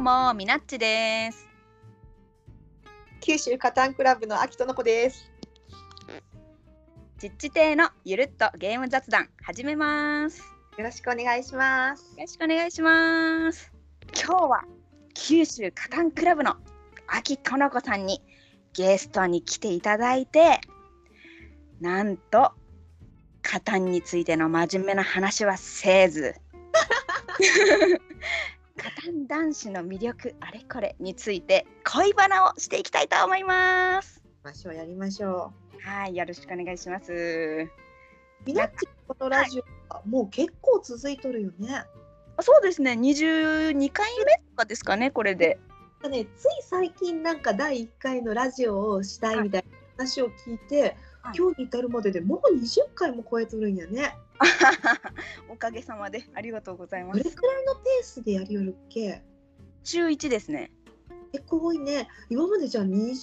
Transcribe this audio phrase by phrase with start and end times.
[0.00, 1.46] もみなっちです
[3.20, 5.30] 九州カタンクラブの秋との子です。
[7.18, 10.44] ちっち亭のゆるっとゲーム雑談始めますよ
[10.78, 12.14] よろしくお願いします。
[12.18, 13.70] ろしくお願いします
[14.26, 14.64] 今日は
[15.12, 16.56] 九州カタンクラブの
[17.06, 18.22] 秋この子さんに
[18.72, 20.62] ゲストに来ていただいて
[21.78, 22.52] なんと
[23.42, 26.36] カタンについての真面目な話はせず
[28.80, 37.70] カタン男子の魅力あれこれについて恋バナをしていきたいと思いますましょうやりましょはいよろしくお願いしますう。
[38.46, 41.84] みなっちこのラジオはもう結構続いとるよね。
[42.40, 45.58] そうですね22回目とかですかねこれで
[46.08, 51.36] ねつい最近なんか第一回のラジオをしたいみたいな話を聞いて、はい。
[51.36, 54.16] 今日に至るまででもう20回も超えとるんやね。
[55.48, 59.22] おかげさまでありがとうございまどれすくらいのペースでやりよるっけ？
[59.84, 60.72] 週1ですね。
[61.32, 62.08] 結構多いね。
[62.28, 63.16] 今までじゃあ20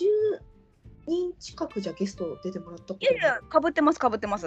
[1.08, 2.98] 人近くじゃゲスト出てもらったい？
[3.06, 4.46] やいやかぶってますかぶってます。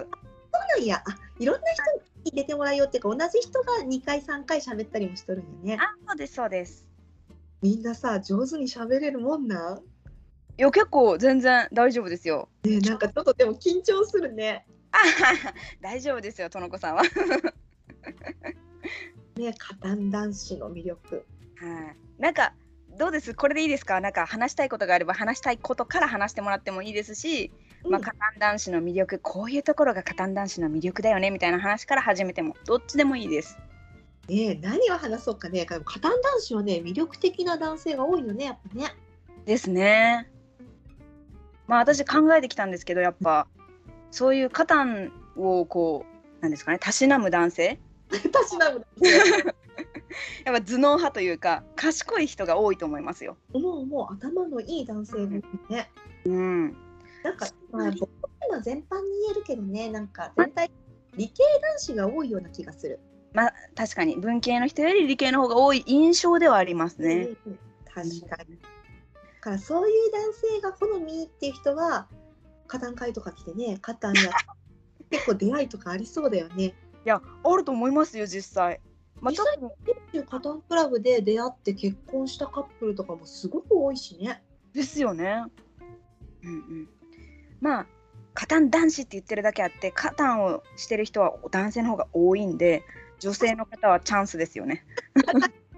[0.79, 1.03] なんや。
[1.07, 1.83] あいろんな人
[2.25, 5.83] に出てもらいようっていうか同じ人が2回3回喋ったりもしとるんやね。
[5.83, 6.87] あそうですそうです。
[7.63, 9.83] みんなさ上手に喋れるもんなん？
[10.61, 12.51] いや結構全然大丈夫ですよ。
[12.65, 14.67] ねなんかちょっとでも緊張するね。
[14.93, 14.99] あ
[15.81, 17.03] 大丈夫ですよとのこさんは。
[19.37, 21.25] ねカタン男子の魅力。
[21.57, 21.97] はい。
[22.19, 22.53] なんか
[22.99, 23.33] どうです？
[23.35, 24.03] これでいいですか？
[24.03, 27.51] なんか話したいことがあれば話したいことから話してもらってもいいですし、
[27.89, 28.05] まあ、うん。
[28.05, 33.57] カタン男子の魅力こういうところがカタン男子の魅力だよねみたいな話から始めてもどっちでもいいです。
[34.29, 35.65] ね何を話そうかね。
[35.65, 38.95] カタン男子はね魅力的な男性が多いよねやっぱね。
[39.47, 40.31] ですね。
[41.71, 43.47] まあ私考えてきたんですけどやっぱ
[44.11, 47.79] そういうカタンをこうなんですかねたしなむ男性？
[48.11, 48.85] たしなむ
[50.45, 53.37] やっぱ頭脳派というか賢い人が多いと思いますよ。
[53.53, 55.91] もうもう頭のいい男性が多いね。
[56.25, 56.77] うん、
[57.23, 58.11] なんかまあ僕
[58.51, 60.71] は全般に言えるけどねなんか全体
[61.17, 62.99] 理系男子が多いような気がする。
[63.33, 67.29] まあ確かに文系の人より理系の方が多い印象ではありますね。
[67.47, 67.59] うん。
[67.95, 68.59] 確かに。
[69.41, 72.09] だからそういう男性が好みっていう人は
[72.67, 74.31] カタン会とか来てねカタンや
[75.11, 76.65] 結構出会いとかありそうだよね。
[76.67, 76.75] い
[77.05, 78.81] やあると思いますよ実際。
[79.19, 84.43] まあ、実際カタンクラブで出会って結婚したカップルとかもすごく多いしね。
[84.75, 85.43] ですよね。
[86.43, 86.89] うんうん、
[87.61, 87.87] まあ
[88.35, 92.85] カタン男子って言ってるだけあってカタンをしてる人は男性の方が多いんで
[93.19, 94.85] 女性の方はチャンスですよね。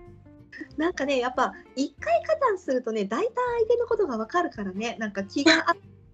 [0.77, 4.97] なんかねやっぱ一回カタンするとね大体相手のことがわかるからね。
[4.99, 5.65] なんか気が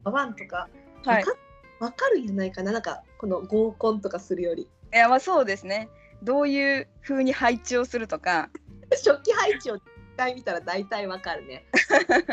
[0.04, 0.68] 合わんとか
[1.04, 1.24] はい。
[1.80, 2.72] わかるんじゃないかな。
[2.72, 4.62] なんかこの合コンとかするより。
[4.62, 5.88] いやまあそうですね。
[6.22, 8.50] どういう風に配置をするとか、
[8.90, 9.82] 初期配置を一
[10.16, 11.64] 回見たら大体わかるね。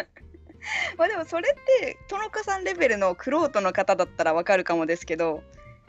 [0.97, 5.43] まあでもそれってとのかさんレベルのクロートの方だったらわかるかもですけど、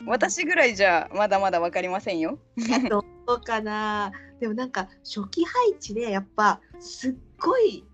[0.07, 2.39] 私ぐらいじゃまだまだわかりませんよ。
[2.91, 7.85] どうかなでもなんか初期配置でやっぱすっごい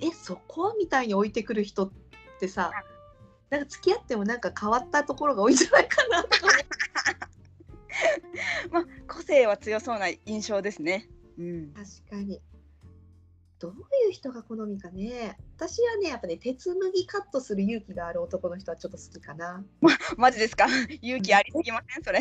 [0.00, 0.74] えそこ？
[0.78, 1.92] みたいに置いてくる人っ
[2.40, 2.70] てさ
[3.50, 6.56] なんか付き合ってもなんか変わったところが多いんじゃないかなとか思う
[8.72, 11.08] まあ個性は強そうな印象ですね。
[11.38, 11.72] うん。
[11.74, 12.40] 確かに。
[13.58, 13.72] どう
[14.06, 15.36] いう人が好みかね。
[15.56, 19.64] 私はねやっぱね鉄麦カットする勇気がある男の人はちょっと好きかな。
[20.16, 20.66] マジですか？
[21.02, 22.02] 勇気ありすぎません？
[22.02, 22.20] それ。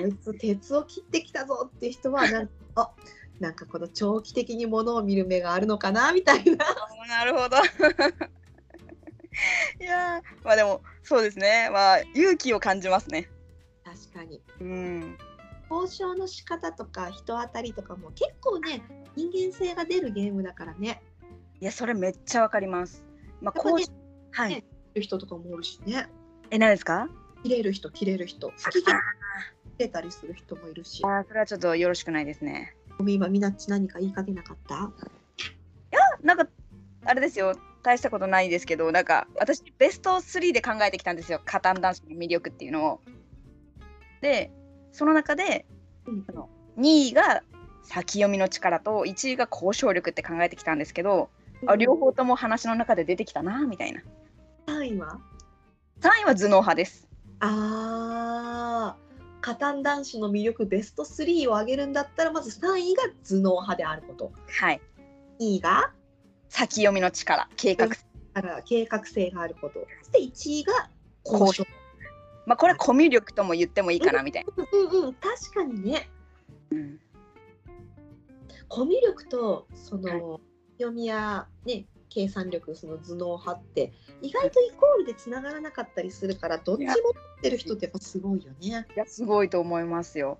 [0.00, 2.90] こいつ鉄を切ってきたぞっていう人はなんかあ
[3.40, 6.64] なんかこの長期的にものを見る目があるのかなみたいな
[7.08, 7.56] なるほど。
[9.80, 11.68] いやーまあでもそうですね。
[11.70, 13.28] まあ勇気を感じますね。
[13.84, 15.18] 確かにうん。
[15.70, 18.82] 交渉の仕方とか人当たりとかも結構ね
[19.16, 21.02] 人間性が出るゲームだからね
[21.60, 23.04] いやそれめっちゃわかります。
[23.40, 23.84] まあやっぱね
[24.32, 24.50] はい。
[24.50, 24.64] ね
[24.94, 26.08] 人とかもおるしね
[26.50, 27.08] え何ですか？
[27.42, 28.82] 切れる人切れる人好き
[29.78, 32.74] れたりする人もいるしあーそれはちょっとよろしくないですね。
[32.98, 34.90] ごめん今みなっち何か言いかけなかった？
[36.22, 36.46] なんか
[37.04, 43.00] あれですよ大したことないですけどなんか私ベスト3で考えてきたんですよカタン男子の魅力っていうのを。
[44.20, 44.50] で
[44.92, 45.66] その中で、
[46.06, 47.42] うんあの2位が
[47.82, 51.30] 先読みの力と1位が交渉力って考えてきたんですけど、
[51.66, 54.02] あ両方とも話の中で出てきたなみたいな。
[54.66, 55.20] 3位は
[56.00, 57.06] ？3位は頭脳派です。
[57.40, 59.05] あー
[59.46, 64.32] カタン男子の魅力ベスト3を挙げるんだったらまず3位が頭脳派であること。
[64.48, 64.80] はい。
[65.38, 65.92] 2位が？
[66.48, 67.48] 先読みの力。
[67.54, 67.90] 計画。
[68.64, 69.86] 計画性があること。
[70.02, 70.90] そして1位が
[71.24, 71.64] 交渉。
[72.44, 74.52] まあこれコミュ力とも言ってもいいかなみたいな。
[74.56, 76.10] うんうん確かにね。
[76.72, 76.98] うん。
[78.66, 80.40] コミュ力とその、
[80.76, 83.92] 読みや、ね、計算力その頭脳派って
[84.22, 88.56] 意外とイコールでつながらなかったりするからどっちも持ってる人ってやっぱすごいよね。
[88.60, 90.38] いやすごいと思いますよ。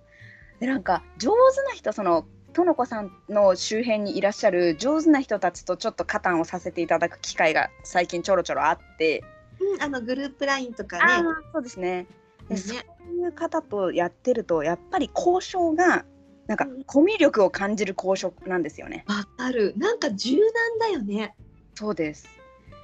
[0.61, 9.23] でなんか上手な人そのとのこさんの周辺にいらっしゃる上手な人たちとちょっと加担をさせていただく機会が最近ちょろちょろあって、
[9.61, 11.29] うん、あのグループラインとかあね。
[11.29, 12.07] ーそうですね
[12.49, 12.79] でねそう
[13.25, 16.07] いう方とやってるとやっぱり交渉が
[16.47, 19.05] なんかうんコミュ力を感じる交渉なんですよね。
[19.09, 19.75] わかる。
[19.77, 21.35] なんか柔軟だよね。
[21.76, 22.26] そうです。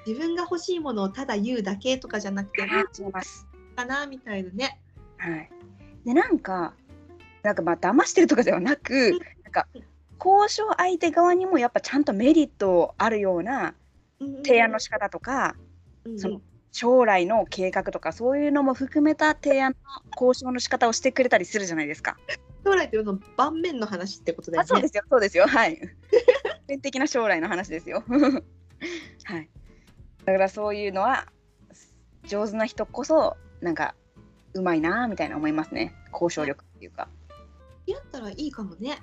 [0.07, 3.47] 自分が欲しいものをただ言うだけとかじゃなくて、あ違います。
[3.75, 4.79] かなみたいなね。
[5.17, 5.51] はい。
[6.05, 6.75] でなんか
[7.43, 9.13] なんかまあ騙してるとかではなく
[9.45, 9.67] なんか
[10.25, 13.75] 交渉相手側にもやっぱちゃんとメリットあるような
[14.45, 15.57] 提案の仕方とか、
[16.05, 16.41] うんうんその
[16.75, 19.77] 将来の計画とかそういうのも含めた提案の
[20.19, 22.17] 交渉の仕方をしてくれたりするじゃないですか。
[22.65, 24.65] 将来というの盤面の話ってことだよね。
[24.65, 25.79] あそうですよそうですよはい。
[26.67, 28.03] 天的な将来の話ですよ。
[29.25, 29.49] はい。
[30.25, 31.27] だからそういうのは
[32.29, 33.95] 上手な人こそなんか
[34.55, 37.09] うまいなみたいな思いますね交渉力っていうか。
[37.87, 38.99] やったらいいかもね。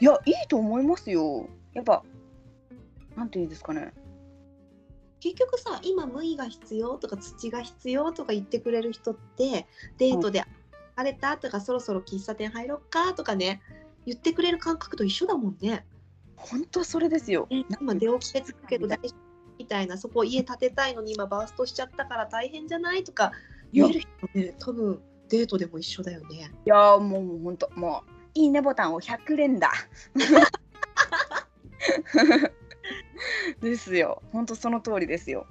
[0.00, 1.48] いやいいと思いますよ。
[1.74, 2.02] やっぱ
[3.16, 3.92] なんていうんですかね。
[5.20, 9.66] 結局さ今麦が必要とか土が必要とか言ってくれる人って
[9.98, 10.44] デートで
[10.94, 13.62] 「あれた?」とか「そろそろ喫茶店入ろっか?」とかね
[14.04, 15.86] 言ってくれる感覚と一緒だもんね。
[16.36, 17.48] 本当それですよ。
[17.50, 19.14] 今出遅れつくけど大丈夫
[19.58, 23.32] みたいなそこ家建てたいのに今バーストしちゃったから大変じゃないとか
[23.72, 26.52] 言える人ね多分デートでも一緒だよね。
[26.64, 29.70] いやーもう本当もういいねボタンを100連打。
[33.60, 34.22] ですよ。
[34.32, 35.46] 本当その通りですよ。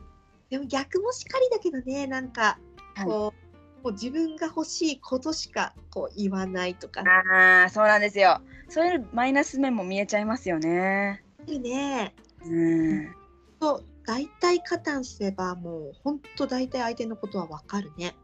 [0.49, 2.59] でも逆もしかりだけどねなんか
[2.95, 3.44] はい
[3.85, 8.41] こう,、自分が欲しいことしかこう言わないとかああそうなんですよ。
[8.67, 11.23] そういうマイナス面も見えちゃいますよね。
[11.47, 12.15] ね。
[12.43, 13.15] うん。
[13.59, 18.15] と大体加担すればもう本当大体相手のことはわかるね。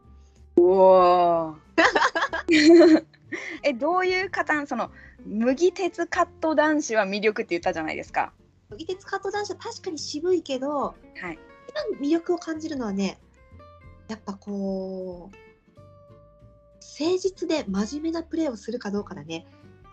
[0.56, 1.56] おお。
[3.62, 4.90] えどういう加担その
[5.24, 8.32] 麦鉄カット男子は魅力って言ったじゃないですか。
[8.76, 10.94] 技鉄カット男子は確かに渋いけどは
[11.30, 11.38] い。
[11.68, 13.18] 一番魅力を感じるのはね
[14.08, 15.36] やっぱこう
[16.98, 19.46] 誠実で真面目なプレーをするかどうかだね。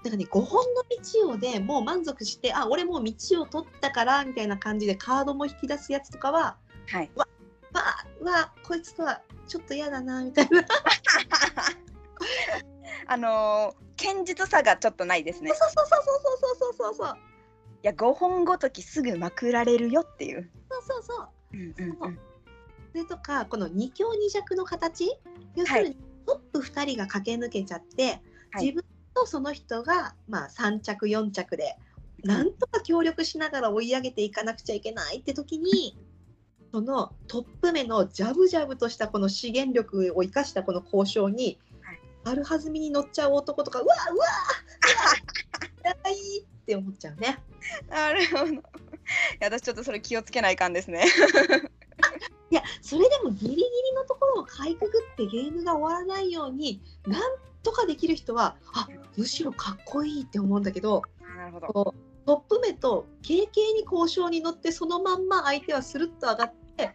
[0.04, 6.57] なんかね5本の道をでもう満足してあ俺もう道を取ったからみたいな感じでカードも引き出すやつとかは
[6.88, 7.12] はい。
[7.16, 7.28] わ
[7.74, 10.63] あうわこいつとはちょっと嫌だなみたいな
[13.07, 15.52] あのー、堅実さがちょっとないですね。
[15.54, 17.18] そうそうそうそうそうそうそうそう
[17.81, 20.50] いや5本ごときすぐまくられるよっていう。
[20.69, 22.19] そうそうそううんうんうん。
[22.92, 25.19] それとかこの二強二弱の形？
[25.56, 28.21] 要するにトップ2人が駆け抜けちゃって、はい
[28.62, 28.83] 自分
[29.13, 31.77] とその人が、まあ、3着4着で
[32.24, 35.98] なんとか協力しながら追い上げていかなくちゃいけないって時に
[36.71, 47.39] そのトップ目のジャブジャブとしたこの資源力を生かしたこの交渉に、はい軽はずみに乗っちゃう男とかうわうわうわやばいって思っちゃうね。
[47.88, 48.51] なるほど。
[48.51, 48.56] い
[49.39, 51.06] や私ちょっとそれ気をつけないかんですね。
[52.51, 53.66] いやそれでもギリギリ
[53.96, 57.22] のところをかいくぐってゲームが終わらないようになん
[57.63, 58.88] とかできる人はあ
[59.18, 61.04] むしろかっこいいって思うんだけど
[61.38, 61.68] なるほど。
[61.68, 66.94] こうトップ目と軽々に交渉に乗ってそのまんま相手はスルッと上がって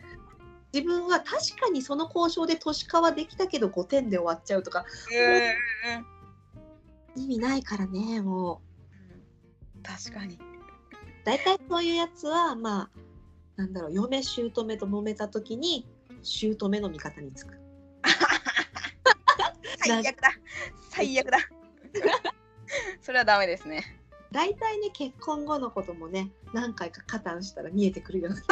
[0.72, 4.84] 自分は確かにその交渉で都市化はできたけど5点で終わっちゃうとか
[7.16, 8.60] うん意味ないからねも
[9.82, 10.36] 確かに。
[10.36, 10.38] う
[11.24, 12.90] 大体そういうやつはまあ
[13.56, 15.86] なんだろう嫁姑と揉めた時に
[16.22, 17.56] 姑の味方につく。
[19.78, 20.30] 最悪だ。
[20.90, 21.38] 最悪だ。
[23.00, 24.00] それはダメですね。
[24.32, 28.36] 大体ね結婚後のこともね何回か加担したら見えてくるよね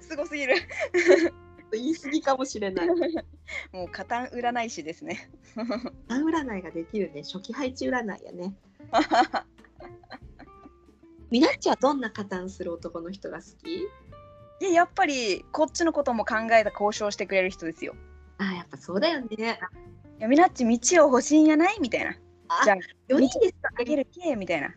[0.00, 0.54] すごすぎる。
[1.70, 2.88] 言い過ぎかもしれない
[3.72, 5.30] もう加担占い師ですね。
[6.08, 8.54] 半占いができるね初期配置占いやね
[11.30, 13.74] みなっちはどんな加担する男の人が好き？
[14.60, 17.94] いややっぱりこっちのことも考えた交渉してくれる人ですよ。
[18.38, 19.58] あやっぱそうだよね
[20.18, 21.78] いやみなっち道を欲しいんやない？
[21.80, 22.16] みたいな。
[22.48, 22.76] あじゃあ
[23.12, 24.74] 4人ですあげるけみたいな。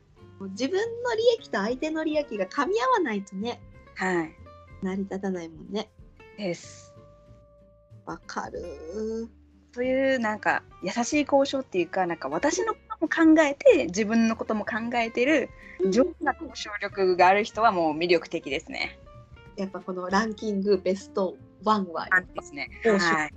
[0.51, 3.61] 自分の利益と相手の利益が噛み合わないとね
[3.95, 4.35] はい。
[4.81, 5.89] 成り立たないもんね
[6.37, 6.93] です。
[8.05, 9.29] わかる
[9.73, 15.49] そういうなんか優しい交渉っていうかなんか私のも考えて自分のことも考えてる
[15.89, 18.97] 上手な交渉力がある人はもう魅力的ですね。
[19.57, 22.69] やっぱこのランキングベスト1はですね。
[22.83, 23.33] はい。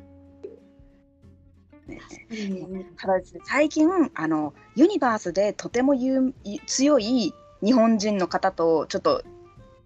[1.87, 6.33] ねただですね最近あのユニバースでとても有
[6.67, 9.23] 強い日本人の方とちょっと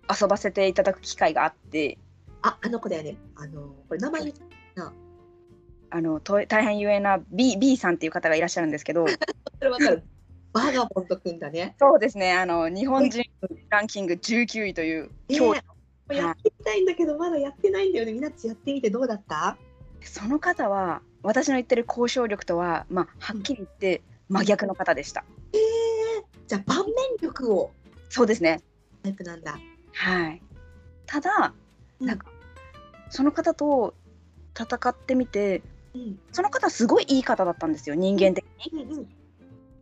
[0.08, 1.98] 遊ばせていただく機会があって
[2.42, 3.16] あ、あの子だよね。
[3.36, 4.34] あの、これ名前言っ
[5.90, 9.16] あのと大変有名な B, B さんっていう方がいらっしゃるんですけどそ
[9.64, 10.02] れわかる。
[10.52, 11.74] バーガボンドくんだね。
[11.78, 13.22] そうですねあの日本人
[13.68, 15.62] ランキング19位という驚異ね
[16.16, 18.12] やってみたいんだけど、まだやってないんだよね。
[18.14, 19.58] みなっちやってみてどうだった？
[20.02, 25.24] その方は私の言ってる交渉力とは、まあ、はっきり言って真逆の方でした。
[25.52, 25.60] えー、
[26.46, 27.72] じゃあ盤面力を
[28.08, 28.62] そうですね。
[29.02, 29.58] タイプなんだ。
[29.92, 30.40] はい。
[31.04, 31.52] ただ、
[32.00, 32.26] うんなんか
[33.10, 33.94] その方と
[34.58, 35.62] 戦ってみて、
[35.94, 36.18] うん。
[36.32, 38.82] その方すごいいい方だったんですよ、人間的に。
[38.82, 39.08] うんうん。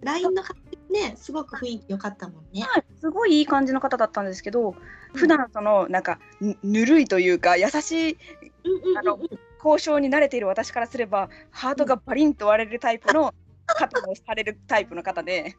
[0.03, 0.43] LINE の
[0.91, 2.63] ね、すごく雰囲気良かったもんね。
[2.63, 4.75] はいすごいいい感じの方だったんですけど、
[5.15, 8.19] 普段そのなんかぬぬるいというか優しい
[8.65, 9.29] うんうんあのうんうん。
[9.65, 13.35] 交渉に慣れている私からすればハートがバリンと割れるタイプの
[13.67, 15.57] 方をされるタイプの方で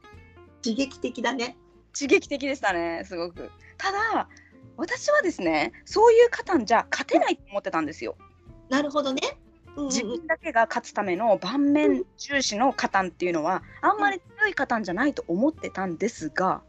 [0.64, 1.58] 刺激的だね。
[1.98, 4.30] 刺激的でしたねすごくただ
[4.78, 8.16] 私はですねそういう方じゃ勝てないと思ってたんですよ
[8.70, 9.22] なるほどね。
[9.86, 16.62] 自うん分だけが勝つための盤面重視のカタンっていうのはあんまり強いカタンじゃないと思ってたんですが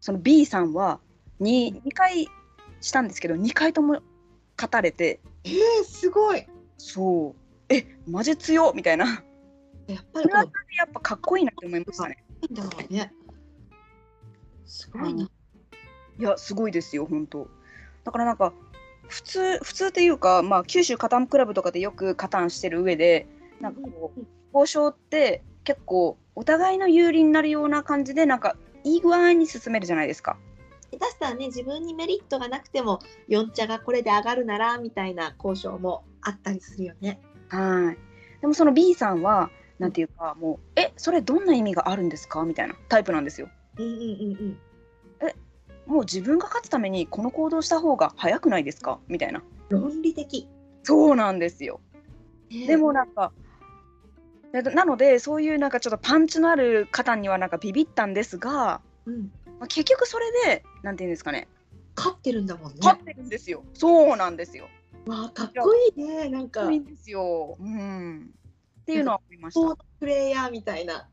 [0.00, 1.00] その B さんは
[1.40, 2.28] 2, 2回
[2.80, 4.02] したんですけど2回とも
[4.56, 6.46] 勝たれてえー、すごい。
[6.76, 7.34] そ
[7.70, 7.74] う。
[7.74, 9.22] えマジ強っみたいな。
[9.86, 12.24] やっぱりこのやっぱかっこいいなって思いましたね。
[12.50, 13.12] だろうね。
[14.66, 15.24] すごいな。
[16.18, 17.48] いやすごいですよ本当。
[18.04, 18.52] だからなんか
[19.08, 23.26] 普通普通っていうか、まあ、九州カタンクラブとかでよくカタンしてる上で
[23.60, 24.20] なんかこう
[24.52, 30.38] 交渉って結構お互いの有利になるような感じでなんかいい具合に進めるじゃないですか。
[30.90, 37.20] 下手したらね自分にメリットがなくても4茶がこれで上がるならみたいな交渉もあったりするよね。
[37.48, 37.98] はい
[38.40, 43.48] でもその B さんはなんていうかもう「えそれどんな意味があるんですか?」みたいなタイプなんですよ。
[43.78, 44.04] うんうんうんう
[44.46, 44.58] ん。
[45.88, 49.00] もう自分が勝つためにこの行動した方が早くないですか？
[49.08, 49.42] みたいな。
[49.70, 50.46] 論理的。
[50.84, 51.80] そうなんですよ。
[52.50, 53.32] ねでもなんか
[54.52, 61.48] でなのでそういうなんかちょっとパンチのある方にはなんかビビったんですが、うん、まあ、結局それでなんていうんですかね
[61.96, 62.78] 勝ってるんだもんね。
[62.80, 63.64] 勝ってるんですよ。
[63.74, 64.68] そうなんですよ。
[65.06, 67.56] わあかっこいいねなんかいいんですよ。
[67.58, 68.30] うん。
[68.82, 69.76] っていうのは思いました。
[69.98, 71.08] プレイヤーみたいな。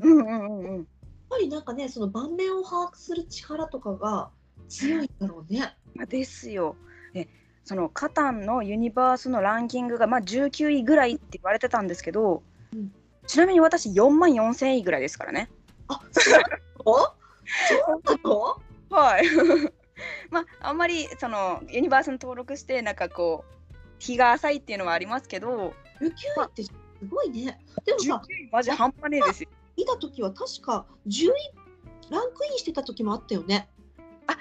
[0.00, 0.88] うんうんうんうん。
[1.30, 4.30] ぱりなんかねその盤面を把握する力とかが
[4.68, 5.74] 強いんだろうね。
[5.94, 6.76] まあですよ。
[7.14, 7.26] え
[7.64, 12.42] そのカタンのユニバースのランキングがまあ19位ぐらいって言われてたんですけど、
[12.74, 12.92] うん
[13.26, 15.48] ちなみに私4万4千位ぐらいですからね。
[15.86, 18.60] あそうなの？
[18.90, 19.24] はい。
[20.30, 26.10] まああんまりそのユニバースに登録してなんかこう日が浅いっていうのはありますけど、19
[26.42, 26.72] 位ってす
[27.08, 27.60] ごいね。
[27.84, 29.50] でも19さ位マジ半端ねえですよ。
[29.80, 31.30] 見た時は確か10位
[32.10, 33.68] ランクインしてた時もあったよね。
[34.26, 34.34] あ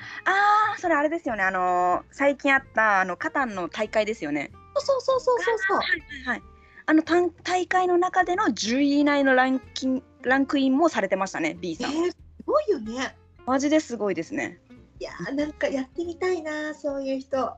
[0.76, 1.44] あそれあれですよね。
[1.44, 4.52] あのー最近あったあのカタンの大会ですよね。
[4.76, 5.78] そうそうそうそうそう。
[5.78, 6.44] はいはいはい。
[6.86, 11.94] あの大大会の中での10位以内のランキンランクインもされてましたね、B さん。
[11.94, 13.16] えー、すごいよね。
[13.46, 14.60] マジですごいですね。
[15.00, 17.54] いやーなんかやってみたいなそういう人。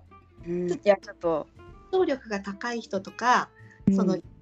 [0.48, 1.48] うん、いや、ちょっと、
[1.92, 3.50] 能力が高い人とか、
[3.96, 4.41] そのう理由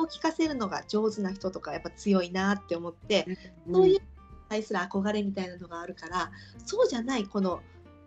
[0.00, 3.26] を聞かせるのが上手な人とかやっぱ強いなって思って、
[3.68, 4.00] んそういう
[4.48, 6.30] 対する憧れみたいなのがあるから
[6.64, 7.60] そうじゃないこの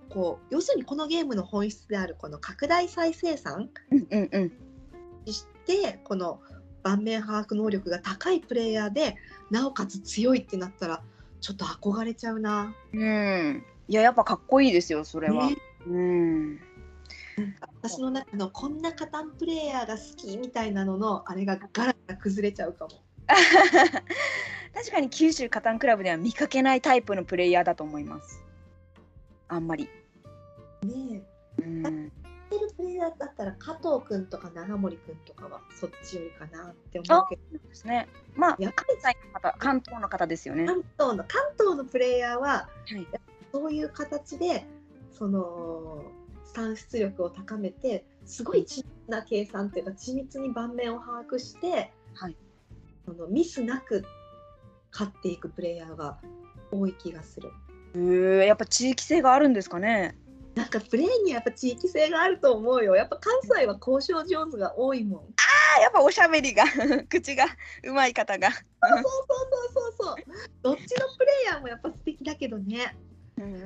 [0.09, 3.69] こう要するにこのゲームの本質であるこの拡大再生産。
[5.25, 6.39] にしてこの
[6.83, 9.17] 盤面把握能力が高いプレイヤーで
[9.51, 11.01] なおかつ強いってなったら
[11.41, 12.73] ちょっと憧れちゃうな。
[12.93, 13.63] うん。
[13.87, 15.49] いや、やっぱかっこいいですよ、それは。
[15.49, 16.59] ねうん。
[17.38, 22.91] なんか私の中のこんなカタンプレイヤーが好きみたいなののあれがガラガラ崩れちゃうかも。
[24.74, 28.44] 確かに九州カタンクラブでは見かけないタイプのプレイヤーだと思います。
[29.50, 29.88] あんまり。
[30.84, 31.22] ね
[31.60, 31.86] うん。
[31.86, 32.12] え
[32.50, 38.08] てるプレイヤーだったら加藤くんとか長森くんとかはそっちよりかなって思うけどですね。
[38.36, 40.65] まあ、やっ関西の方、関東の方ですよね。
[40.65, 43.08] 関東の関東のプレイヤーははい。
[43.51, 44.65] そういう形で
[45.12, 46.03] その
[46.48, 52.36] 算出力を高めてすごい緻密な計算っていうか緻密に盤面を把握して、はい
[53.06, 54.04] そのミスなく
[54.92, 56.18] 勝っていくプレイヤーが
[56.72, 57.51] 多い気がする。
[57.96, 60.18] えー、やっぱ地域性があるんですかね？
[60.56, 62.96] なんかプレーにはやっぱ地域性があると思うよ。
[62.96, 65.20] やっぱ関西は交渉上手が多いもん。
[65.77, 66.66] あ、やっぱおしゃべりが、
[67.08, 67.46] 口が
[67.86, 68.51] うまい方が。
[68.51, 68.62] そう
[68.92, 70.16] そうそうそうそう。
[70.63, 72.98] どっちのプレイヤーもやっぱ素敵だけどね。
[73.38, 73.63] うんうんう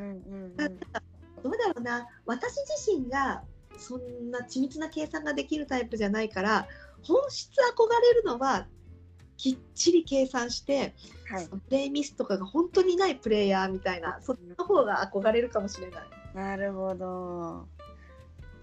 [0.50, 1.02] んだから
[1.42, 2.08] どうだろうな。
[2.26, 3.44] 私自身が
[3.78, 6.68] そんな緻密な計算ができるタイプじゃないから、
[7.04, 8.68] 本質憧れるのは
[9.38, 10.94] きっちり計算して、
[11.28, 16.04] はいプレーミスとかが本当にないプレイヤーみたいなそっちの方が憧れるかもしれない。
[16.36, 17.68] なるほど。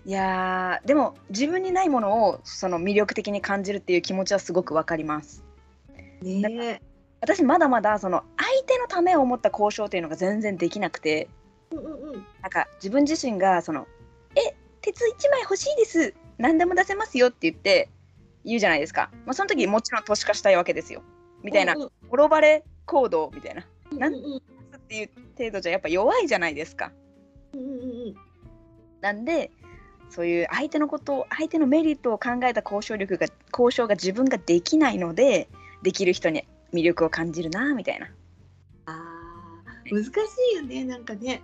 [0.04, 5.42] いやーでも自分にないものをその魅力的に感じるっていう気持ちはすごくわかります。
[6.22, 6.82] ね
[7.20, 11.28] 私まだまだその相手のためを思った交渉っていうのが全然できなくてえ。
[11.70, 12.26] うんうんうん。
[12.42, 13.86] なんか自分自身がその
[14.36, 16.14] 「え鉄1枚欲しいです。
[16.38, 17.88] 何でも出せますよ」って言って
[18.44, 21.02] 言うじゃないですか、まあ、その時もちろん都市化したいわけですよ。
[21.42, 23.66] みたいなうんうん「滅ばれ行動」みたいな。
[23.92, 24.36] なんうんうん。
[24.38, 26.92] っていう程度じゃやっぱ弱いじゃないですか。
[27.52, 27.74] うんうんう
[28.10, 28.28] ん
[29.00, 29.52] なんで
[30.10, 35.48] そういう相手のことを相手のメリットを考えた交渉力が交渉が自分ができないので
[35.82, 38.08] できる人に魅力を感じるなみたいな。
[38.86, 40.10] あー難し
[40.52, 41.42] いよねなんかね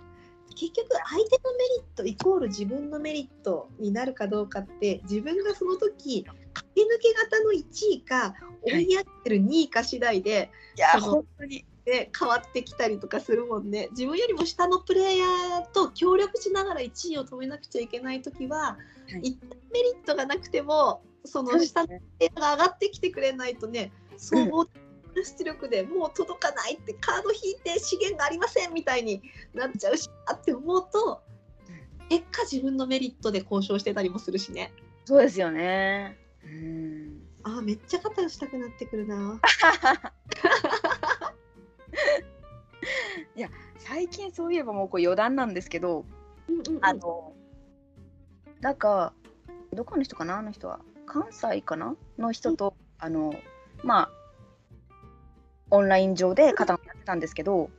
[0.55, 8.33] 結局相手のメリットイコール自分のメリットになるかどうかって自分がその時駆け抜け型の1位か
[8.63, 11.65] 追いやってる2位か次第で、いやその本当に。
[11.85, 13.89] ね、変わってきたりとかするもんね。
[13.91, 18.77] 自分よりも下のプレイヤーと協力しながら1位を止めなくちゃいけない時は、は
[19.23, 19.27] い。
[19.27, 24.81] 一旦メリットがなくてもその下のプレイヤーが上がってきてくれないとね総合的
[25.15, 29.21] な出力でもう届かないってカード引いて資源がありませんみたいに
[29.53, 31.21] なっちゃうしあって思うと
[32.09, 34.71] 結果自分のメリットで交渉してたりもするしね。
[35.05, 36.17] そうですよね。
[36.43, 37.21] うん。
[37.43, 39.39] あーめっちゃ肩をしたくなってくるな。
[43.77, 46.05] 最近そういえばもうこれ余談なんですけど、
[46.49, 46.85] うんうんうん。
[46.85, 47.33] あの
[48.59, 49.13] なんか
[49.73, 50.79] どこの人かなあの人は。
[51.05, 53.35] 関西かなの人と、あの
[53.83, 54.11] まあ
[55.71, 57.69] オンライン上で肩をやってたんですけど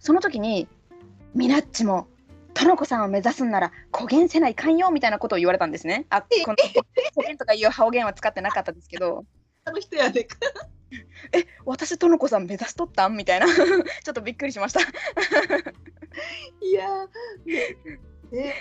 [0.00, 0.68] その時に
[1.34, 2.06] 「ミナッチも
[2.52, 6.56] とのこさんを目指すんなら古言せないかんよ」みたいなことを言われたんちょっあこの
[7.14, 9.24] 古言とかいう方言は使ってなかったですけど。
[9.66, 10.28] あの人やで
[11.32, 13.16] え私とのこさん目指しとったん？
[13.16, 13.46] みたいな。
[13.48, 13.64] ちょ
[14.10, 14.80] っとびっくりしました。
[16.60, 18.36] いやー。
[18.36, 18.54] ね。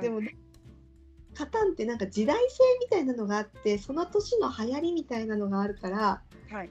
[0.00, 0.36] でもね
[1.34, 6.70] カタンってなんか時代性みたいなのがあってその年の流行りみたいなのがあるからはい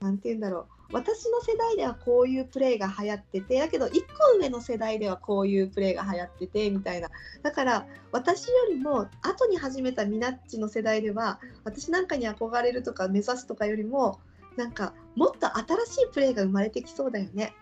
[0.00, 0.66] なんて言うんだろう。
[0.92, 7.08] 私の世代ではこういうプレーが流行っててだけど1個上の世代ではこういうプレーが流行っててみたいな。
[7.42, 14.18] だから私よりも後に始めたミナッチの世代では私なんかに憧れるとか目指すとかよりも
[14.56, 17.54] なんかもっと新しいプレーが生まれてきそうだよね。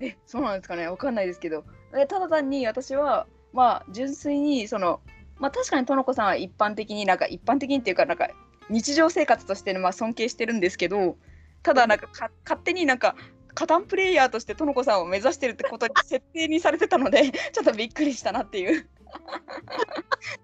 [0.00, 0.88] えそうなんですかね。
[0.88, 1.64] わかんないですけど。
[1.94, 5.00] えただ単に私はまあ純粋にその
[5.38, 8.30] まあ確かにとのこさんは一般的になんか一般的にっていうかなんか
[8.70, 11.16] 日常生活としてまあ尊敬してるんですけど
[11.62, 13.14] ただなんかか勝手になんか
[13.54, 18.88] 加担プレイヤーとしてとのこさんを目指してるってことに設定にされてたので ちょっとびっくりしたなっていう。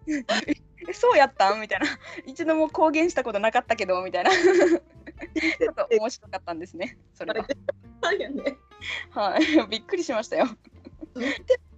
[0.88, 1.60] えそうやったん？
[1.60, 1.86] みたいな。
[2.26, 4.30] 一度も公言したことなかったけどみたいな。
[4.36, 6.98] ちょっと面白かったんですね。
[7.14, 7.46] それは。
[8.02, 8.56] そうよね。
[9.10, 9.68] はい。
[9.68, 10.46] びっくりしましたよ。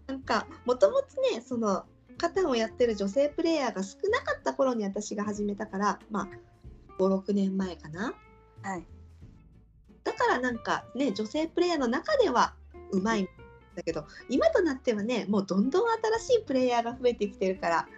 [0.07, 1.87] なんかもともとねその
[2.19, 6.29] カタンをやってる女性プレイヤーが少なかった頃に私が始めたからまあ
[6.99, 8.15] 56年前かな。
[8.63, 8.85] はい
[10.05, 12.55] だからなんかね女性プレイヤーの中では
[12.93, 13.29] うまいん
[13.75, 17.89] だけど今となってはねもうどんどん新しいプレイヤーが増えてきてるから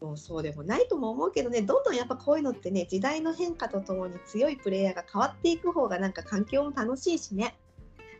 [0.00, 7.54] もうそうでもないとも思うけどねどんどんやっぱこういうのってね時代の変化とともに強いプレイヤーが変わっていく方がなんか環境も楽しいしね。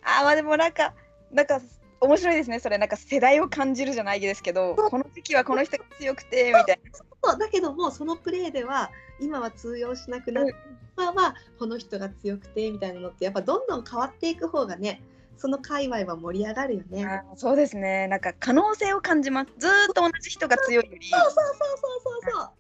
[0.03, 0.95] あーまあでもなんか
[1.33, 1.61] なんか
[2.01, 2.61] 面白いですね。
[2.61, 6.81] それなんか世代を感じるじゃないですけどこの時期はこの人が強くてみたい
[7.23, 10.55] そうだけどもそのプレーでは今は通用しなくなって、
[10.97, 15.03] 今はこの人が強くてみたいなのってやっぱどんどん変わっていく方がね
[15.37, 17.23] その界隈は盛り上がるよね。
[17.35, 18.09] そうですね。
[18.09, 19.53] なんか可能性を感じます。
[19.59, 21.09] ずーっと同じ人が強いより。
[21.09, 22.51] そうそうそうそうそうそう。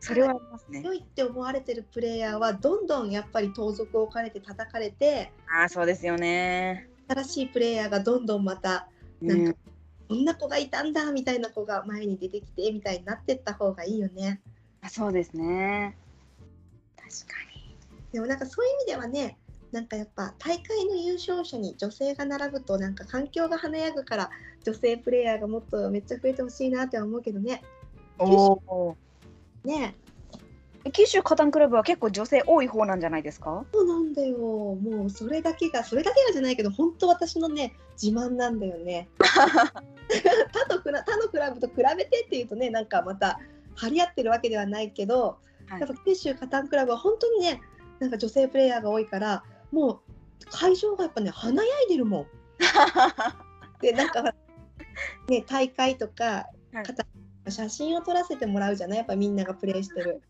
[0.00, 0.82] それはありますね。
[0.82, 8.88] 強いって思われてるプレイヤーはどんどんやっぱり盗賊を置かれて叩かれてああそうですよね新しいプレイヤーがどんどんまた
[9.20, 9.56] なんかうん
[10.08, 14.40] こんな子がいたんだみたいな子が前に出てきてみたいになってった方がいいよね。
[14.80, 15.96] あそうですね。
[16.96, 17.76] 確かに。
[18.12, 19.36] でもなんかそういう意味ではね
[19.72, 24.30] なんかやっぱ大会の優勝者に女性が並ぶとなんか環境が華やぐから
[24.64, 27.62] 女性プレイヤーがもっとめっちゃ増えてほしいなって思うけどね。
[28.18, 28.96] おお
[29.64, 29.96] ね
[30.92, 33.64] 九州カタンクラブは結構女性多い方なんじゃないですか？
[33.72, 39.08] そうなんだよもうそれだけがそれだけがじゃないけど本当私のね自慢なんだよね。
[39.18, 43.40] 他と他のクラブと比べてっていうとねなんかまた
[43.74, 47.60] 張り合ってるわけではないけど、はいやっぱ九州カタンクラブは本当にね
[47.98, 50.00] なんか女性プレイヤーが多いからもう
[50.50, 52.26] 会場がやっぱね華やいでるもん。
[53.82, 54.22] でなんか
[55.28, 57.04] ね大会とかはい方
[57.48, 58.98] 写真を撮らせてもらうじゃない？
[58.98, 60.20] やっぱみんながプレイしてる。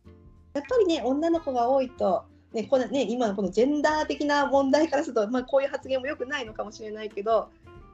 [0.57, 7.49] やっぱりね女の子が多いと、ねこのね、今のこのジェンダー的な問題からすると、まあ、こういう発言もよくないのかもしれないけど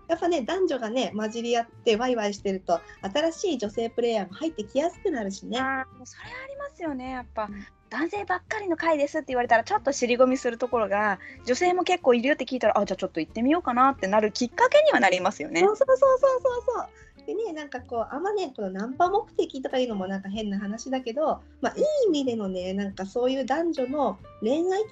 [0.09, 5.59] やっぱね男女がね混じり合ってワイワイしてると新しい女性プレイヤーも入ってきやすくなるしね。
[5.59, 15.61] あそれありますよねやっぱ、うん男性ばっかりの回ですって言われたらちょっと尻込みするところが女性も結構いるよって聞いたらあじゃあちょっと行ってみようかなってなるきっかけにはなりますよね。
[15.61, 16.87] そうそうそうそうそうそう。
[17.35, 24.83] でねなんかこうあんまねこのナンパ目的とかいうのもなんか変な話だけど、まあ、いい意味でのねなんかそういう男女の恋愛的な意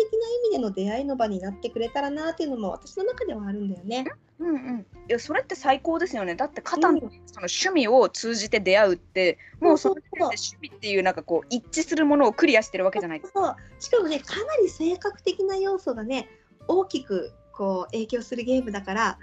[0.50, 4.06] 味での出会いの場になってくれたらなっていうのも私の中ではあるんだよね。
[4.38, 6.34] うんうん、いやそれって最高ですよね。
[6.34, 7.00] だってカタンうん。
[7.00, 13.20] その趣味を通じて出会うってもうその時そうそう点で趣味っていうなんかこう一致するものをクリアしてるわけじゃない。
[13.20, 13.40] ですか。
[13.40, 13.56] そう。
[13.82, 16.28] しかもねかなり性格的な要素がね
[16.68, 19.18] 大きくこう影響するゲームだから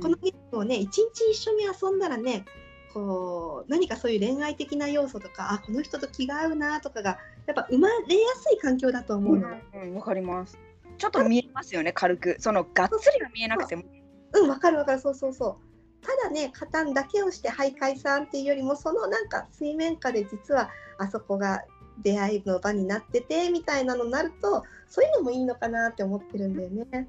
[0.00, 2.44] このゲームをね一日一緒に遊んだらね
[2.92, 8.00] こう何かそういう恋愛的な要素とかあこの人と気が合うなとかがやっぱ生まれや
[8.36, 9.48] すい環境だと思うの。
[9.74, 10.58] うんわかります。
[10.98, 13.84] ちょっと見えますよね軽くそのがっつりは見えなくても。
[14.32, 15.58] うん、わかるわかる、そうそうそ
[16.02, 16.06] う。
[16.06, 21.64] ただね、加担だけをして、はい、解散っていうよりも、そのなんか水面下で実はあそこが
[22.02, 27.08] 出会いの場になっててみたいなのになると、そういうのもいいのかなって思ってるんだよね。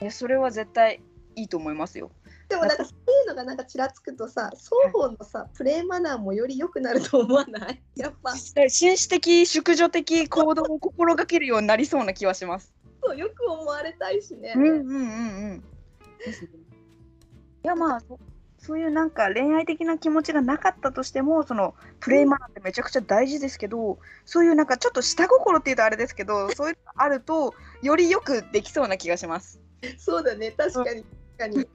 [0.00, 1.00] いやそれは絶対
[1.38, 2.10] いいと思いますよ。
[2.48, 7.82] でもなんかそういうのがなんかちらつくとさ、双方のさ、プレイマナーもより良くなると思わない？
[7.96, 12.74] やっぱ、紳士的淑女的行動を心がけるようになりそうな気はします。
[13.02, 14.54] そうよく思われたいしね。
[14.56, 15.64] うんうんうんうん。
[16.24, 16.50] ですね
[17.64, 18.18] いやまあそ
[18.60, 29.60] そういうなんか恋愛的な気持ちがなかったとしてもそのプレイマナーってめちゃくちゃ大事ですけどそういうなんかちょっと下心っていうとあれですけどそういうのがあるとよりよくできそうな気がします。
[29.96, 31.06] そうだね、確かに、確
[31.38, 31.66] かに。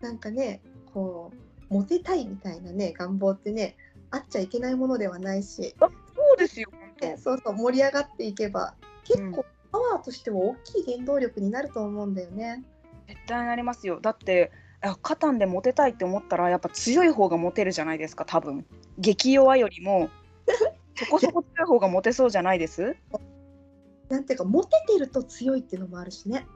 [0.00, 0.60] なんかね、
[0.92, 1.32] こ
[1.70, 3.76] う、モテたいみたいなね、願望ってね、
[4.10, 5.86] あっちゃいけないものではないし、そ
[6.34, 6.68] うですよ
[7.00, 8.74] ねそうそう、盛り上がっていけば、
[9.04, 12.62] 結構パワーとしては大きい原動力になると思うんだよね。
[13.08, 14.50] 絶対なりますよだって
[14.80, 18.64] あカタンでモテたいって思ったらやっぱ強い方がモテるじゃないですか多分
[18.98, 20.08] 激弱よりも
[20.96, 22.96] そこそこ強い方がモテそうじゃないです？
[24.08, 26.46] なんていうか、モテてると強いっていうのもあるしね。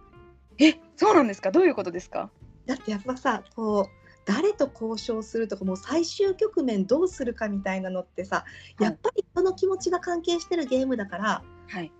[0.59, 1.51] えそうなんですか？
[1.51, 2.31] どういうことですか？
[2.66, 8.44] だってやっぱさ、こう、誰と交渉するとかもう最終局面どうするかみたいなのってさ、
[8.79, 11.92] やっぱり人の気持ちが関係してるゲームだからはい。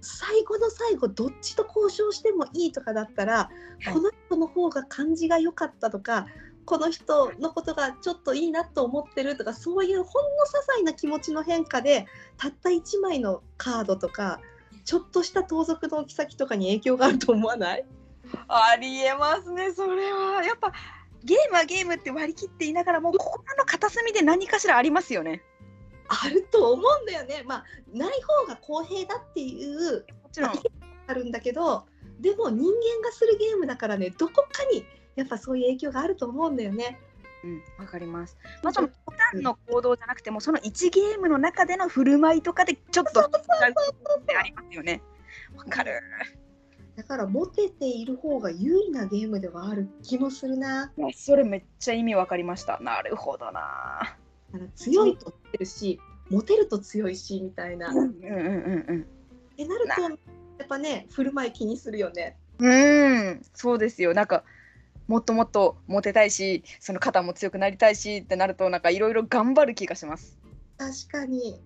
[0.00, 3.84] 最後の最後どっちと交渉してもいいとかだったら、い。
[3.92, 6.26] この人の方が感じが良かったとか
[6.64, 14.40] この人のことがちょっといいなと思ってるとかそういうほんの些細な気持ちの変化でたった1枚のカードとか
[14.84, 17.84] ちょっとした盗賊の置き先とかに影響があると思わない？
[18.48, 20.72] ありえますねそれはやっぱ
[21.24, 25.42] ゲームはゲームって割り切っていながらも心の片隅で何かしらありますよね
[26.08, 27.42] あると思うんだよね。
[27.46, 30.52] まあない方が公平だっていうもちろん
[31.06, 31.86] あるんだけど
[32.20, 34.84] でも人間がするゲームだからねどこかに
[35.16, 37.00] やっぱそういう影響があると思うんだよね。
[37.44, 38.36] うんわかります。
[38.62, 38.94] まあその普
[39.34, 45.02] 段の行動じゃなくてもその1ゲームの中での振る舞いとかでちょっとってありますよね。
[45.54, 46.00] わかる。
[46.96, 50.92] だからモテている方が有利なゲームではある気もするな。
[51.14, 52.78] それめっちゃ意味わかりました。
[52.80, 54.16] なるほどな。
[54.76, 57.90] 強いとモテるしモテると強いしみたいな。
[57.90, 59.06] っうんうんうんうん。
[59.56, 60.08] てなるとや
[60.64, 62.38] っぱね振る舞い気にするよね。
[62.58, 64.14] うんそうですよ。
[64.14, 64.44] なんか
[65.06, 70.38] もっともっとモテたいしその肩も強くなりたいしってなるとなんかいろいろ頑張る気がします。
[70.78, 71.60] 確かに。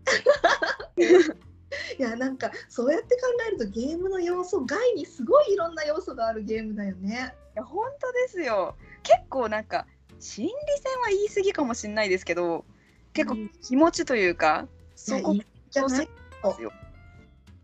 [1.98, 7.35] いやなんかそうやって考えるとゲームの要素外にすごいいろんな要素があるゲームだよね。
[7.55, 8.74] いや本当ですよ。
[9.03, 9.87] 結構なんか
[10.18, 12.64] 心理戦は言い過ぎかもしれないですけど
[13.12, 16.09] 結構うん気持ちというか、そこいやいいじゃない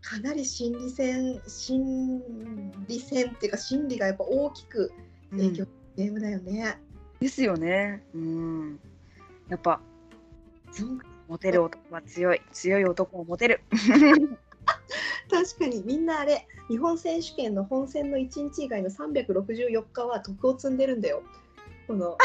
[0.01, 2.21] かなり心理戦心
[2.87, 4.91] 理戦っていうか心理がやっぱ大きく
[5.31, 6.79] 影響ゲームだよね。
[7.19, 8.79] ですよねうん
[9.47, 9.79] やっぱ
[11.27, 13.61] モテる男は強い強い男をモテる
[15.31, 21.23] 確かにみんなあれ日本選手権の本戦の1日以外の364日は徳を積んでるんだよ。
[21.87, 22.17] この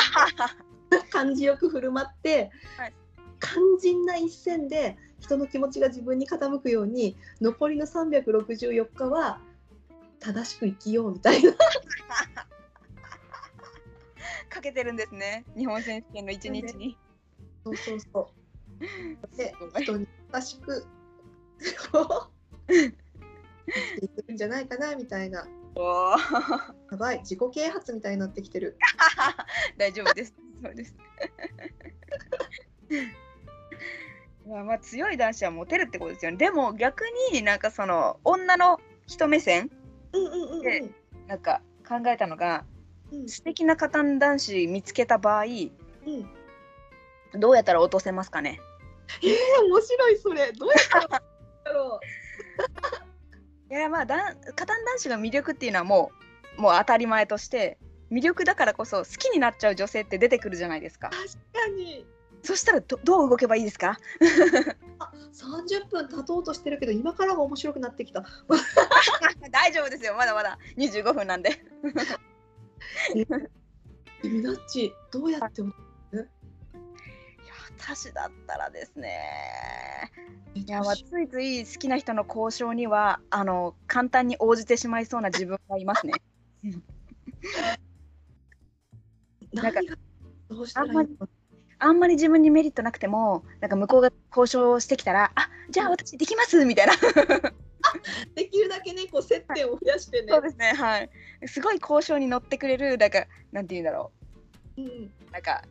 [1.10, 2.92] 感じよく振る舞って、はい
[3.40, 9.40] 肝心な一戦で人の気持ちが自分に傾くように残りの364日は
[10.20, 11.52] 正しく生きようみたいな。
[14.50, 16.98] かけてるんですね日本選手権の一日に
[17.64, 18.30] そうそうそ
[18.80, 19.36] う。
[19.36, 20.86] で 人に優しく
[21.88, 22.30] 生
[24.00, 25.46] きていくんじゃないかなみたいな。
[25.76, 28.76] おーやばい自己啓発みたいになってきてる。
[29.78, 30.94] 大丈夫ですそうです
[32.90, 36.38] い まあ、まあ強い男子はモテるってことですよね。
[36.38, 39.70] でも逆になんかその女の人目線
[40.12, 40.90] うんうんうんうんで
[41.28, 42.64] なんか考えたのが
[43.12, 43.28] うん。
[43.28, 47.40] 素敵なカタン男子見つけた場合うん。
[47.40, 48.60] どうやったら落とせますかね？
[49.22, 50.52] えー、面白いそれ。
[50.52, 52.00] どうやったらだろ
[53.70, 56.10] いやまあだんカタン男子が魅力っていうのはも
[56.58, 57.78] うもう当たり前として
[58.10, 61.08] 魅力だからこそ好きになっちゃう女性って出てくるじゃないですか。
[61.08, 61.10] う。
[61.10, 62.04] 確かに。
[62.42, 63.98] そしたらどどう動けばいいですか？
[64.98, 68.24] あ30分経とうとしてるけど今からが面白くなってきた。
[69.52, 70.14] 大丈夫ですよ。
[70.14, 70.58] まだまだ。
[70.76, 71.50] 25分なんで。
[74.22, 75.70] みなっちどうやっていや
[77.78, 79.18] 私だったらですね。
[80.54, 86.12] いやまあついつい好きな人の交渉にはあの簡単に応じてしまいそうな自分がいますね。
[89.52, 89.80] なんか
[90.48, 91.28] どうしたらいいの？
[91.78, 96.92] あんまり自分にメリットなくてもなんか向こうが交渉してきたら「あじゃあ私できます」みたいな。
[98.36, 100.28] できるだけねこう接点を増やしてね。
[100.30, 101.10] そうですねはい
[101.46, 104.10] すごい交渉に乗ってくれるなんかなんて言うんだろ
[104.76, 105.62] うんうなんか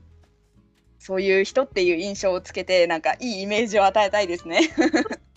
[0.97, 4.69] そういう人っていう印象をつけてなんかいいイメージを与えたいですね。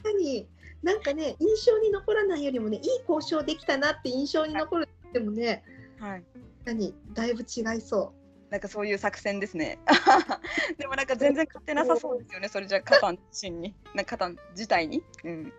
[0.03, 0.47] 何
[0.83, 5.63] なんかね印象に残らないよりもねいい交渉できたなって印象に残るでもね
[6.01, 6.25] はい
[6.65, 8.13] 何だいぶ違いそ
[8.51, 9.79] なんかそういう作戦ですね。
[10.77, 15.03] でもなんか全然勝てなさそうですよね、それじゃカタン自身に、なんかカタン自体に。
[15.25, 15.47] うん。
[15.49, 15.53] う。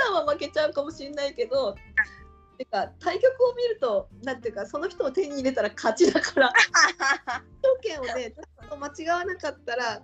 [0.00, 1.76] ターンは負けちゃうかもしれないけど
[2.60, 6.52] てか対局を見るとなんていうかその人を手に入れたら勝ちだから
[7.64, 8.34] 条件をね
[8.78, 10.02] 間違わなかったら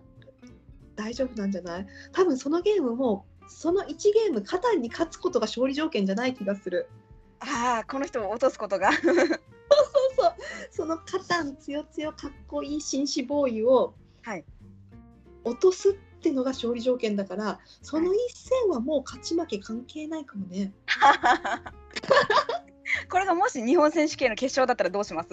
[0.94, 1.86] 大丈夫なんじゃない？
[2.12, 6.88] 多分そのゲームもその1ゲームカタンに勝つことが勝利条件じゃない気がする。
[7.40, 8.90] ああ、この人を落とすことが。
[8.94, 10.34] そうそう
[10.70, 14.44] そのカタンつよつよかっこいい紳士ボーイをはい
[15.44, 15.92] 落とすっ
[16.22, 20.72] てのが勝利条件だからその一戦はもう勝ち負け関係ないかもね。
[23.56, 25.28] し日本選手権の決勝だったらどうします？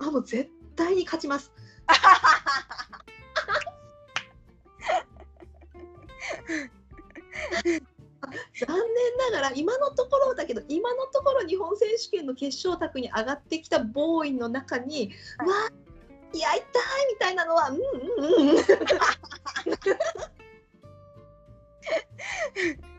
[0.00, 1.52] あもう絶対に勝ちます。
[8.54, 8.86] 残念
[9.32, 15.72] ながら今のところだけど今のところ日本選手権の決勝卓に上がってきたボーイの中に、はいわあ
[16.32, 16.64] いや痛い
[17.12, 17.80] みたいなのはうんう
[18.44, 18.56] んうん。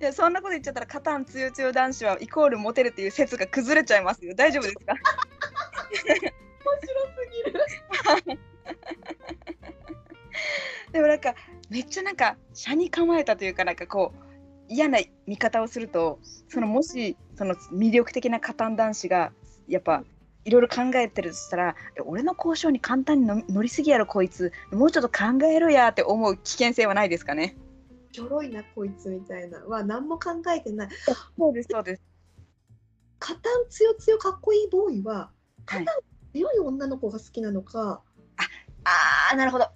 [0.00, 4.34] いやそんなこと言っちゃったらカタンつよつよ男子はイコールモテるっていう説が崩れちゃいますよ。
[4.34, 4.94] 大丈夫ですか？
[4.94, 8.38] 面白すぎる。
[10.92, 11.34] でもなんか
[11.70, 14.18] めっちゃなんか車に構えたというかなんかこう
[14.68, 19.32] 嫌な見方をするとそのもしその魅力的なカタン男子が
[19.68, 20.02] やっぱ
[20.44, 21.74] いろいろ考えてるとしたら
[22.06, 24.52] 俺の交渉に簡単に乗りすぎやろこいつ。
[24.70, 27.56] もうちょっと考えろやって思う危険性はないですかね？
[28.12, 29.58] ちょろいなこいつみたいな。
[29.60, 30.88] は何も考えてない。
[31.36, 32.02] そうですそうです。
[33.18, 35.30] カタンつよつよかっこいいボーイは
[35.66, 35.86] はい。
[36.32, 38.02] 強い女の子が好きなのか、
[38.84, 39.66] ああなるほど。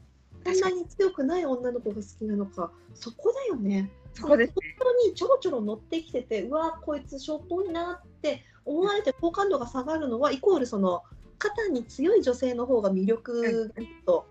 [0.44, 3.90] そんなに強くない女の子が好きなのかそこだよね。
[4.14, 11.02] そこです本当にちょろちょろ乗ってきててうわこいつしょっぽいなって思われて好感度が下がるのはイコールその
[11.38, 13.72] 肩に強い女性の方が魅力
[14.06, 14.26] と。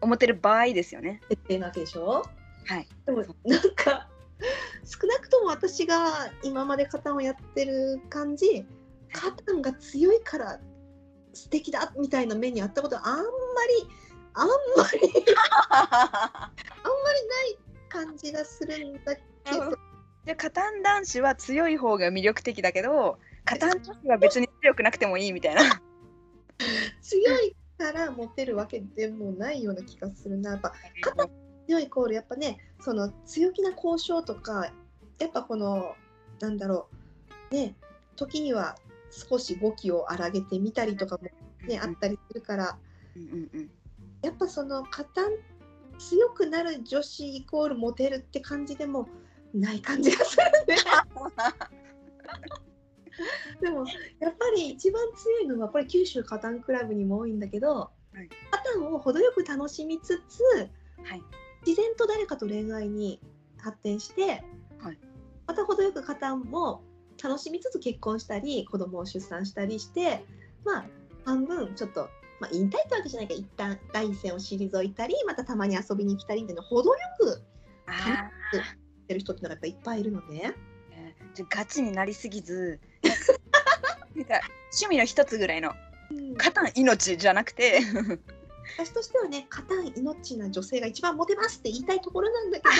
[0.00, 1.20] 思ってる場合ですよね。
[1.28, 2.24] 設定なわけでしょ
[2.66, 2.88] はい。
[3.06, 4.08] でもなんか
[4.84, 8.64] 少なくとも私が今までカタンをやってる感じ
[9.12, 10.60] カタンが強いから
[11.32, 13.26] 素敵だみたいな目にあったことはあんまり
[14.34, 15.24] あんまり
[15.70, 16.50] あんま
[17.14, 19.70] りない感じがするんだけど。
[20.26, 25.62] じゃあカタン男子は強い方が魅力的だけどカタン女子は別に強くなくてもいいみたいな。
[27.00, 30.52] 強いからモテるわけでもないような気がするな。
[30.52, 31.28] やっぱ肩
[31.66, 34.70] 強いイコールやっぱねその強気な交渉とか
[35.18, 35.94] やっぱこの
[36.40, 36.88] なんだろ
[37.50, 37.74] うね
[38.16, 38.76] 時には
[39.10, 41.28] 少し語気を荒げてみたりとかも
[41.66, 42.78] ねあったりするから
[43.16, 43.70] うんうんうん。
[44.22, 45.22] やっぱその肩
[45.98, 49.08] 強くなる女子イコールモテるって感じでも
[49.54, 50.76] ない感じがするね。
[53.60, 53.86] でも
[54.20, 57.90] やっぱり一番強いのはこれ九州カタンクラブにも多いんだけど、
[58.22, 58.28] い。
[58.50, 60.42] カタンを程よく楽しみつつ
[61.02, 61.22] はい
[61.66, 63.20] 自然と誰かと恋愛に
[63.58, 64.44] 発展して、
[64.78, 64.98] はい。
[65.46, 66.82] また程よくカタンも
[67.22, 70.24] 楽しみつつ結婚したり子供を出産したりして
[70.64, 70.84] まあ
[71.24, 72.08] 半分ちょっと、
[72.40, 77.42] まあ、引退ってわけじゃないけど一旦第一線を退いたりまたたまに遊びに来たりっていうのを程よく
[77.86, 77.92] あ
[78.52, 80.54] やってる人っていうのがやっぱいっぱいいるのね。
[81.32, 82.80] ーじゃあガチになりすぎず
[84.14, 84.40] なんか
[84.72, 85.72] 趣味の一つぐらいの
[86.10, 86.34] うん。
[86.36, 87.80] カタン命じゃなくて
[88.74, 92.72] 私としてはね、カタン命な女性が一番モテますって言いたいところなんだけど、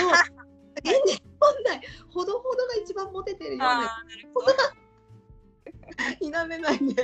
[0.83, 4.03] 現実問題、ほどほどが一番モテてるような
[6.19, 6.95] 否めないね。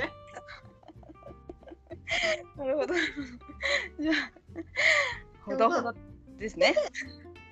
[2.56, 2.94] なるほど。
[2.94, 4.32] じゃあ、
[5.44, 5.94] ほどほど
[6.36, 6.74] ですね。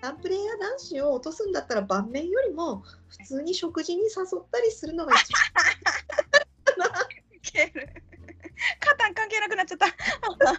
[0.02, 4.08] サンプレイヤー男子を落とすんだったら盤面よりも普通に食事に誘
[4.40, 5.32] ったりするのが一
[8.80, 9.86] カ タン関係なくなっちゃった。
[10.38, 10.58] 番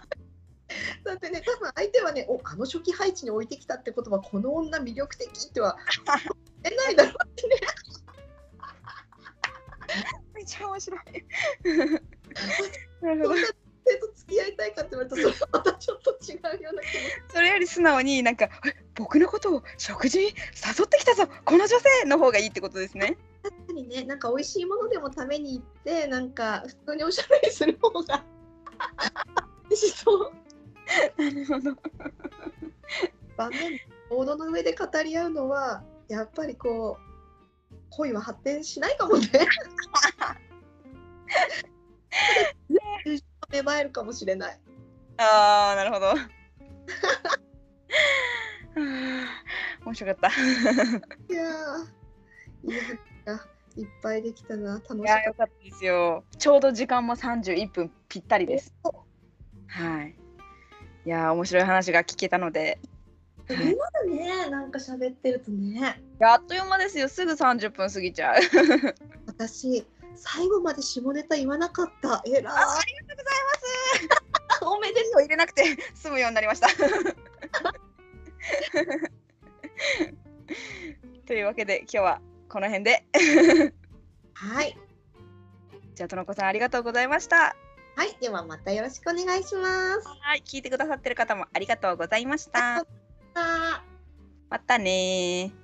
[1.04, 5.76] だってね多分相手はねおあの初期配置に置いてきたってことはこの女魅力的っては
[6.63, 7.56] 言えないだろうってね
[10.36, 11.00] めっちゃ面白い。
[13.02, 13.42] なるほど
[14.00, 17.02] と付き合いたいかって言われたらそれはまたちょっと違うような気も
[17.34, 18.50] それより素直になんかえ
[18.94, 23.18] 僕のことを食事に誘ってきたぞこの女性の方がいいってことですね。
[23.42, 28.24] 確かにねなんか美味しいものでも食べに行ってなんか普通におしゃべりする方が
[29.76, 30.32] しそう
[31.17, 31.75] なるほど。
[33.38, 33.79] 盤面
[34.10, 39.27] ボードの上で語り合うのはやっぱりこう恋は発展しないかもね。
[43.51, 44.60] 芽生えるかもしれない。
[45.17, 46.08] ああなるほど。
[46.08, 46.15] は
[48.75, 48.79] あ
[49.86, 51.34] 面白かった。
[51.34, 56.23] いやーいい話がいっぱいできたな楽しかったですよ。
[56.38, 58.73] ちょうど時間も31分ぴったりです。
[59.67, 60.15] はい。
[61.06, 62.80] いやー面白い話が聞けたので、
[63.48, 63.54] た。
[63.56, 67.10] 今だねなんか喋ってるとねあっという間ですよ。
[67.10, 68.36] すぐ30分過ぎちゃう。
[69.28, 69.86] 私
[70.16, 73.34] 最後まで下ネタ言わなかったえらいあありがとうござい
[74.10, 74.66] ます。
[74.66, 76.68] おめで手を入れなくて済むようになりました。
[81.26, 83.06] というわけで今日はこの辺で。
[84.34, 84.78] はい
[85.96, 87.56] じゃあとのこさんありがとうございました。
[87.95, 90.08] はいではまたよろしくお願いします。
[90.21, 92.86] はい、聞いてくださってる方もありがとうございました。
[93.36, 93.84] あ
[94.49, 95.62] またねー。